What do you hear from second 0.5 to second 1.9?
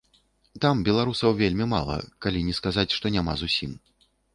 Там беларусаў вельмі